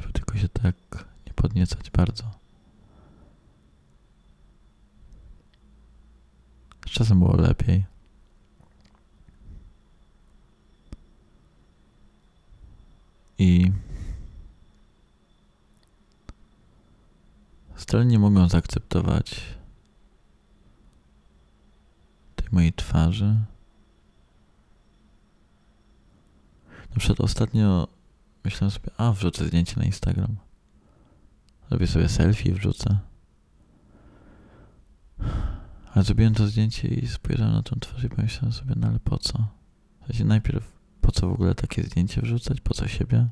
[0.00, 0.74] żeby tylko się tak
[1.34, 2.24] podniecać bardzo.
[6.86, 7.84] Z czasem było lepiej.
[13.38, 13.72] I
[17.76, 19.40] stale nie mogą zaakceptować
[22.36, 23.36] tej mojej twarzy.
[26.94, 27.88] Na przykład ostatnio
[28.44, 30.36] myślałem sobie, a wrzucę zdjęcie na Instagram.
[31.68, 32.98] Zrobię sobie selfie i wrzucę.
[35.94, 39.18] Ale zrobiłem to zdjęcie i spojrzałem na tą twarz i pomyślałem sobie, no ale po
[39.18, 39.38] co?
[40.02, 42.60] W sensie najpierw po co w ogóle takie zdjęcie wrzucać?
[42.60, 43.28] Po co siebie?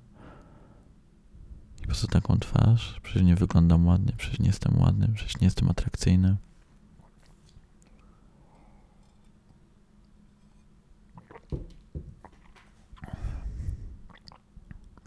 [1.85, 3.01] I po co taką twarz?
[3.03, 6.37] Przecież nie wyglądam ładnie, przecież nie jestem ładny, przecież nie jestem atrakcyjny.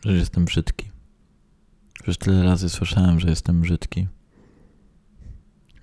[0.05, 0.91] Przecież jestem brzydki.
[2.07, 4.07] Już tyle razy słyszałem, że jestem brzydki.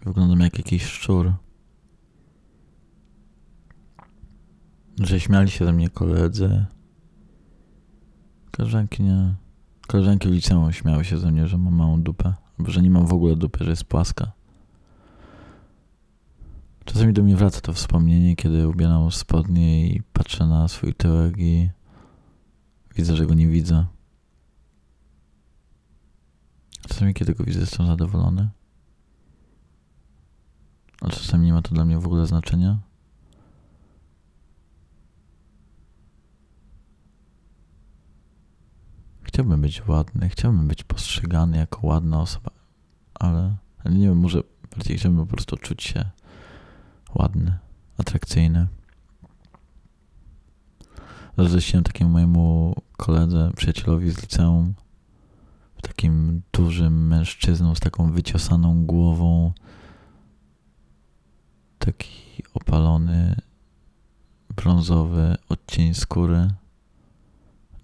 [0.05, 1.33] Wyglądam jak jakiś szczur.
[5.01, 6.67] Że śmiali się ze mnie koledzy.
[8.51, 9.35] Koleżanki nie.
[9.87, 12.35] Koleżanki w liceum śmiały się ze mnie, że mam małą dupę.
[12.59, 14.33] Albo że nie mam w ogóle dupy, że jest płaska.
[16.85, 21.71] Czasami do mnie wraca to wspomnienie, kiedy ubieram spodnie i patrzę na swój tyłek i
[22.97, 23.87] widzę, że go nie widzę.
[27.03, 28.49] Czasami, kiedy go widzę, jestem zadowolony.
[31.01, 32.79] A czasami nie ma to dla mnie w ogóle znaczenia.
[39.23, 42.51] Chciałbym być ładny, chciałbym być postrzegany jako ładna osoba,
[43.15, 44.43] ale, ale nie wiem, może
[44.77, 46.11] bardziej chciałbym po prostu czuć się
[47.15, 47.59] ładny,
[47.99, 48.67] atrakcyjny.
[51.39, 54.75] Zazdrościłem takiemu mojemu koledze, przyjacielowi z liceum,
[55.83, 59.53] takim dużym mężczyzną z taką wyciosaną głową,
[61.79, 63.37] taki opalony,
[64.57, 66.49] brązowy odcień skóry,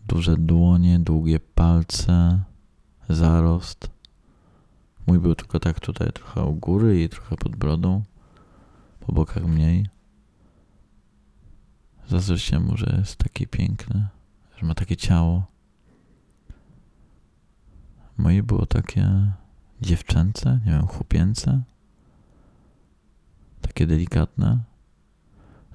[0.08, 2.42] duże dłonie, długie palce,
[3.08, 3.90] zarost.
[5.06, 8.02] Mój był tylko tak tutaj trochę u góry i trochę pod brodą,
[9.00, 9.88] po bokach mniej.
[12.08, 14.08] Zazdrościłem mu, że jest taki piękny,
[14.56, 15.57] że ma takie ciało.
[18.18, 19.32] Moje było takie
[19.80, 21.62] dziewczęce, nie wiem, chłopięce,
[23.62, 24.58] takie delikatne.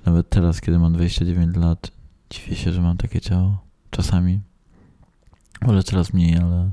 [0.05, 1.91] Nawet teraz, kiedy mam 29 lat,
[2.29, 3.63] dziwię się, że mam takie ciało.
[3.91, 4.41] Czasami.
[5.61, 6.71] Może coraz mniej, ale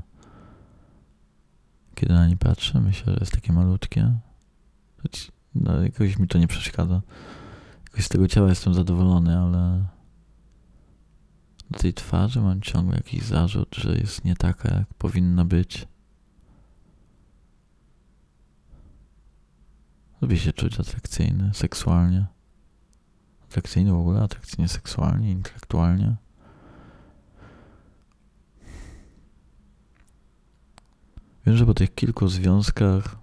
[1.95, 4.13] kiedy na nie patrzę, myślę, że jest takie malutkie.
[5.55, 7.01] No, jakoś mi to nie przeszkadza.
[7.83, 9.85] Jakoś z tego ciała jestem zadowolony, ale
[11.71, 15.87] do tej twarzy mam ciągle jakiś zarzut, że jest nie taka, jak powinna być.
[20.21, 22.25] Lubię się czuć atrakcyjny seksualnie.
[23.43, 26.15] Atrakcyjny w ogóle, atrakcyjnie seksualnie, intelektualnie.
[31.45, 33.17] Wiem, że po tych kilku związkach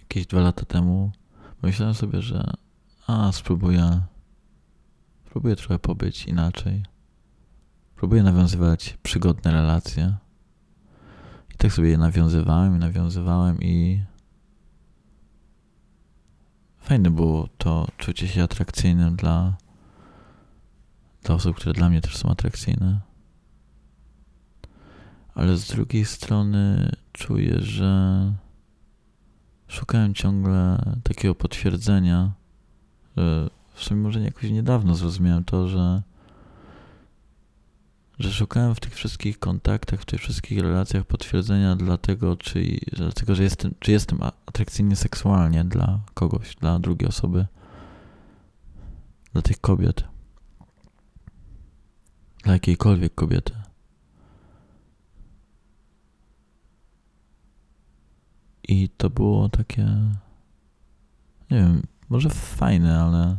[0.00, 1.12] jakieś dwa lata temu
[1.62, 2.52] myślałem sobie, że
[3.06, 4.02] a spróbuję
[5.34, 6.82] Próbuję trochę pobyć inaczej.
[7.96, 10.16] Próbuję nawiązywać przygodne relacje.
[11.58, 14.02] tak sobie je nawiązywałem i nawiązywałem i
[16.78, 19.56] fajne było to czucie się atrakcyjnym dla,
[21.22, 23.00] dla osób, które dla mnie też są atrakcyjne.
[25.34, 28.32] Ale z drugiej strony czuję, że
[29.68, 32.32] szukałem ciągle takiego potwierdzenia,
[33.16, 36.02] że w sumie może jakoś niedawno zrozumiałem to, że
[38.18, 43.42] że szukałem w tych wszystkich kontaktach, w tych wszystkich relacjach potwierdzenia dlatego, czy, dlatego, że
[43.42, 47.46] jestem, czy jestem atrakcyjny seksualnie dla kogoś, dla drugiej osoby,
[49.32, 50.04] dla tych kobiet,
[52.42, 53.52] dla jakiejkolwiek kobiety.
[58.68, 59.84] I to było takie,
[61.50, 63.36] nie wiem, może fajne, ale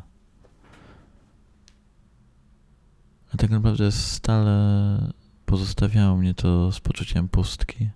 [3.36, 5.12] A tak naprawdę stale
[5.46, 7.90] pozostawiało mnie to z poczuciem pustki.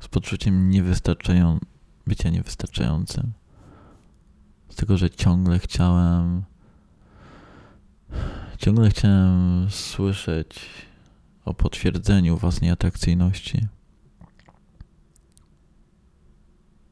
[0.00, 1.58] Z poczuciem niewystarczają,
[2.06, 3.32] bycia niewystarczającym.
[4.68, 6.42] Z tego, że ciągle chciałem.
[8.58, 10.68] Ciągle chciałem słyszeć
[11.44, 13.66] o potwierdzeniu własnej atrakcyjności.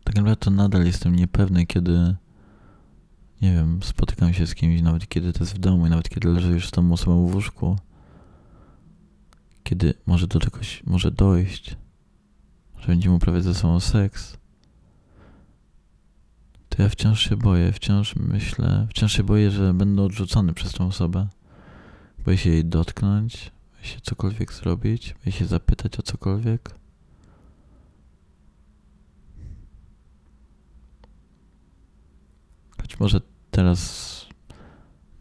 [0.05, 2.17] Tak naprawdę to nadal jestem niepewny, kiedy
[3.43, 6.29] nie wiem, spotykam się z kimś, nawet kiedy to jest w domu i nawet kiedy
[6.29, 7.79] leżę już z tą osobą w łóżku,
[9.63, 11.77] kiedy może do czegoś może dojść,
[12.79, 14.39] że będziemy uprawiać ze sobą seks,
[16.69, 20.87] to ja wciąż się boję, wciąż myślę, wciąż się boję, że będę odrzucony przez tą
[20.87, 21.29] osobę.
[22.25, 26.75] Boję się jej dotknąć, boję się cokolwiek zrobić, boję się zapytać o cokolwiek.
[32.99, 33.21] Choć może
[33.51, 34.27] teraz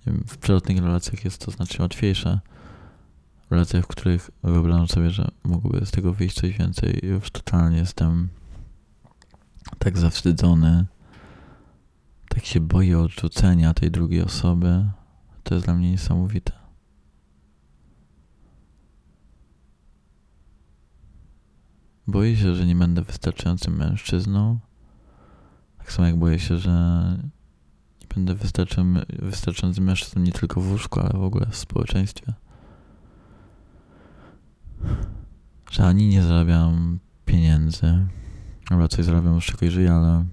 [0.06, 2.40] wiem, w przelotnych relacjach jest to znacznie łatwiejsze.
[3.48, 7.78] W relacjach, w których wyobrażam sobie, że mogłoby z tego wyjść coś więcej, już totalnie
[7.78, 8.30] jestem
[9.80, 10.86] tak zawstydzony,
[12.30, 14.86] tak się boję odrzucenia tej drugiej osoby.
[15.44, 16.52] To jest dla mnie niesamowite.
[22.08, 24.60] Boję się, że nie będę wystarczającym mężczyzną.
[25.78, 27.18] Tak samo jak boję się, że
[28.16, 28.36] będę
[29.20, 32.34] wystarczającym, mężczyzną nie tylko w łóżku, ale w ogóle w społeczeństwie.
[35.72, 38.08] Że ani nie zarabiam pieniędzy,
[38.70, 40.26] albo coś zarabiam, z czego żyję, ale,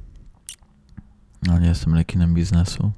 [1.61, 2.93] nie jestem lekinem biznesu.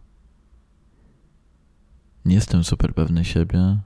[2.24, 3.80] Nie jestem super pewny siebie.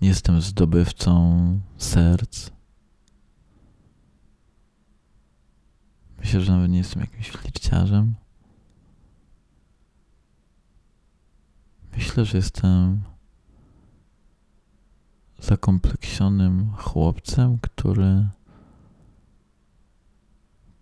[0.00, 2.50] Nie jestem zdobywcą serc.
[6.18, 8.14] Myślę, że nawet nie jestem jakimś flirciarzem.
[11.96, 13.02] Myślę, że jestem
[15.40, 18.28] zakompleksionym chłopcem, który,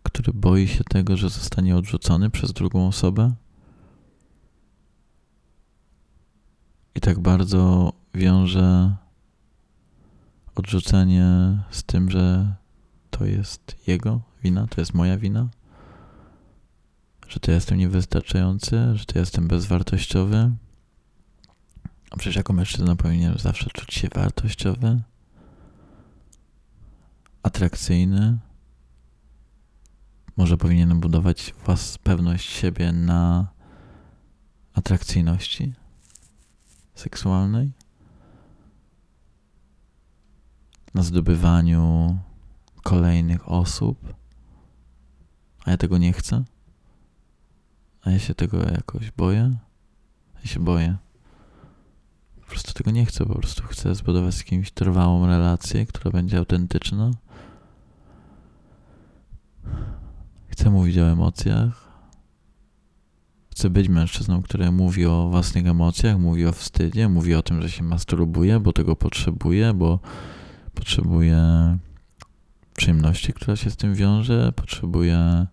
[0.03, 3.33] który boi się tego, że zostanie odrzucony przez drugą osobę.
[6.95, 8.97] I tak bardzo wiąże
[10.55, 11.27] odrzucenie
[11.71, 12.55] z tym, że
[13.11, 15.49] to jest jego wina, to jest moja wina,
[17.29, 20.53] że to ja jestem niewystarczający, że to ja jestem bezwartościowy.
[22.13, 25.03] A przecież jako mężczyzna powinienem zawsze czuć się wartościowy,
[27.43, 28.39] atrakcyjny.
[30.37, 33.49] Może powinienem budować was pewność siebie na
[34.75, 35.73] atrakcyjności
[36.95, 37.73] seksualnej,
[40.95, 42.19] na zdobywaniu
[42.83, 44.15] kolejnych osób,
[45.65, 46.45] a ja tego nie chcę,
[48.03, 49.57] a ja się tego jakoś boję.
[50.35, 50.97] Ja się boję
[52.53, 57.11] prostu tego nie chcę, po prostu chcę zbudować z kimś trwałą relację, która będzie autentyczna.
[60.49, 61.89] Chcę mówić o emocjach.
[63.51, 67.71] Chcę być mężczyzną, który mówi o własnych emocjach, mówi o wstydzie, mówi o tym, że
[67.71, 69.99] się masturbuje, bo tego potrzebuje, bo
[70.75, 71.43] potrzebuje
[72.75, 75.47] przyjemności, która się z tym wiąże, potrzebuje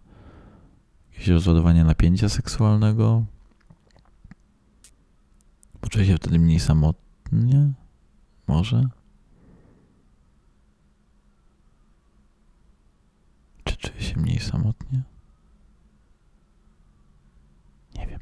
[1.12, 3.24] jakiegoś rozładowania napięcia seksualnego,
[5.82, 7.74] Poczuję się wtedy mniej samotnie?
[8.48, 8.90] Może?
[13.64, 15.02] Czy czuję się mniej samotnie?
[17.96, 18.20] Nie wiem.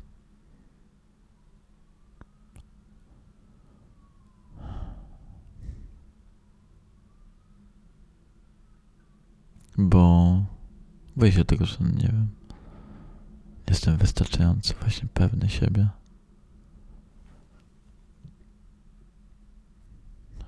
[9.77, 10.43] Bo
[11.15, 12.27] boję się tego, że nie wiem.
[13.69, 15.87] Jestem wystarczająco właśnie pewny siebie.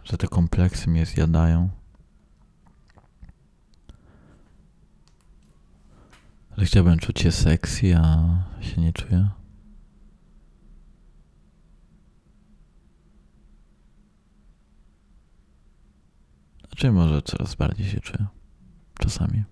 [0.10, 1.70] że te kompleksy mnie zjadają.
[6.58, 8.28] Że chciałbym czuć się sexy, a
[8.62, 9.30] się nie czuję.
[16.68, 18.26] Znaczy może coraz bardziej się czuję.
[19.00, 19.44] Czasami.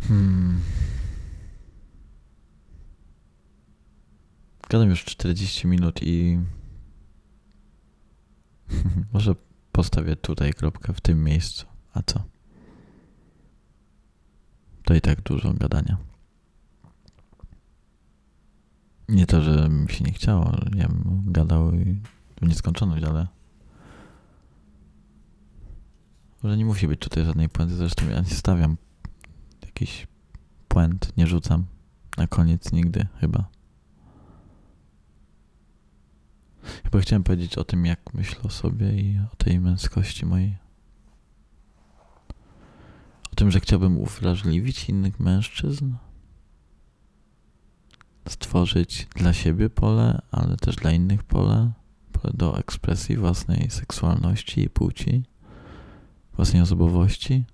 [0.00, 0.60] Hmm.
[4.70, 6.38] Gadam już 40 minut i
[9.12, 9.34] może
[9.72, 11.66] postawię tutaj kropkę w tym miejscu.
[11.94, 12.22] A co?
[14.84, 15.96] To i tak dużo gadania.
[19.08, 21.70] Nie to, że mi się nie chciało, ja bym gadał
[22.42, 23.26] w nieskończoność, ale
[26.44, 28.76] że nie musi być tutaj żadnej puenty, zresztą ja nie stawiam
[29.62, 30.06] jakiś
[30.68, 31.64] puent, nie rzucam
[32.16, 33.59] na koniec nigdy chyba.
[36.84, 40.56] Chyba chciałem powiedzieć o tym, jak myślę o sobie i o tej męskości mojej.
[43.32, 45.94] O tym, że chciałbym uwrażliwić innych mężczyzn.
[48.28, 51.72] Stworzyć dla siebie pole, ale też dla innych pole.
[52.12, 55.22] Pole do ekspresji własnej seksualności i płci,
[56.32, 57.44] własnej osobowości.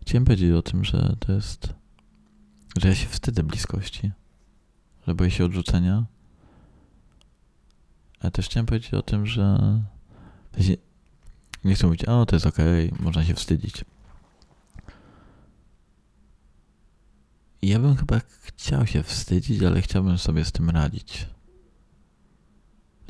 [0.00, 1.74] Chciałem powiedzieć o tym, że to jest,
[2.78, 4.12] że ja się wstydzę bliskości
[5.10, 6.04] że boję się odrzucenia.
[8.20, 9.58] Ale też chciałem powiedzieć o tym, że
[11.64, 13.84] nie chcę mówić, o to jest okej, okay, można się wstydzić.
[17.62, 21.26] Ja bym chyba chciał się wstydzić, ale chciałbym sobie z tym radzić.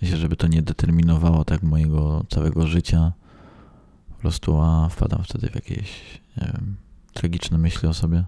[0.03, 3.13] Myślę, żeby to nie determinowało tak mojego całego życia.
[4.09, 6.77] Po prostu, a wpadam wtedy w jakieś, nie wiem,
[7.13, 8.25] tragiczne myśli o sobie.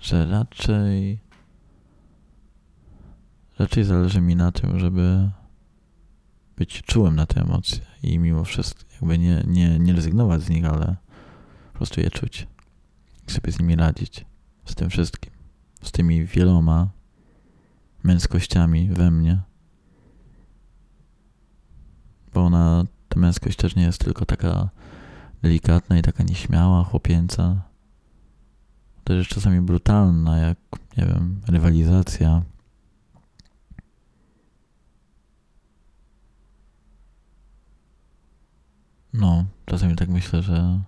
[0.00, 1.27] Że raczej
[3.58, 5.30] Raczej zależy mi na tym, żeby
[6.56, 10.64] być czułym na te emocje i mimo wszystko jakby nie, nie, nie rezygnować z nich,
[10.64, 10.96] ale
[11.72, 12.46] po prostu je czuć
[13.26, 14.24] sobie z nimi radzić.
[14.64, 15.32] Z tym wszystkim.
[15.82, 16.88] Z tymi wieloma
[18.02, 19.42] męskościami we mnie.
[22.34, 24.68] Bo ona, ta męskość też nie jest tylko taka
[25.42, 27.62] delikatna i taka nieśmiała, chłopięca.
[29.04, 30.58] Też jest czasami brutalna, jak,
[30.96, 32.42] nie wiem, rywalizacja
[39.18, 40.80] No, czasami tak myślę, że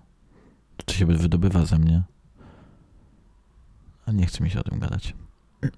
[0.85, 2.03] to się wydobywa ze mnie.
[4.05, 5.13] A nie chce mi się o tym gadać.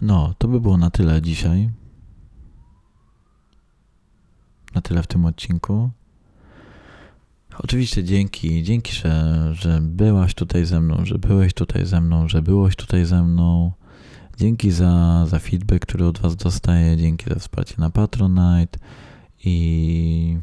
[0.00, 1.70] No, to by było na tyle dzisiaj.
[4.74, 5.90] Na tyle w tym odcinku.
[7.58, 12.42] Oczywiście dzięki, dzięki, że, że byłaś tutaj ze mną, że byłeś tutaj ze mną, że
[12.42, 13.72] byłeś tutaj ze mną.
[14.36, 18.78] Dzięki za, za feedback, który od Was dostaję, dzięki za wsparcie na Patronite
[19.44, 20.38] i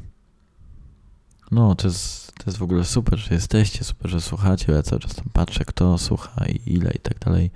[1.52, 4.72] no, to jest, to jest w ogóle super, że jesteście, super, że słuchacie.
[4.72, 7.52] Ja cały czas tam patrzę, kto słucha i ile i tak dalej.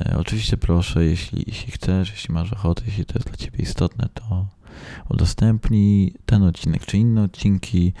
[0.00, 4.08] E, oczywiście proszę, jeśli, jeśli chcesz, jeśli masz ochotę, jeśli to jest dla Ciebie istotne,
[4.14, 4.46] to
[5.08, 7.92] udostępnij ten odcinek czy inne odcinki,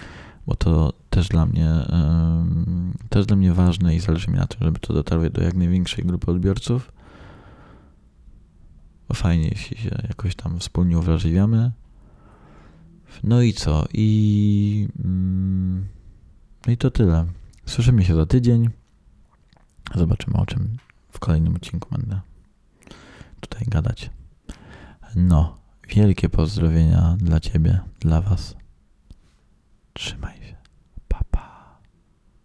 [0.46, 1.70] bo to też dla mnie
[3.08, 6.04] też dla mnie ważne i zależy mi na tym, żeby to dotarło do jak największej
[6.04, 6.92] grupy odbiorców.
[9.14, 11.72] Fajnie, jeśli się jakoś tam wspólnie uwrażliwiamy.
[13.22, 13.84] No i co?
[13.94, 15.88] I, mm,
[16.66, 17.26] no i to tyle.
[17.66, 18.70] Słyszymy się za tydzień.
[19.94, 20.76] Zobaczymy, o czym
[21.10, 22.20] w kolejnym odcinku będę
[23.40, 24.10] tutaj gadać.
[25.16, 25.58] No,
[25.88, 28.56] wielkie pozdrowienia dla Ciebie, dla Was.
[29.92, 30.57] Trzymaj się.